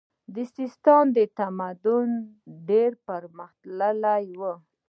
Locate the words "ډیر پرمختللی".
2.69-4.25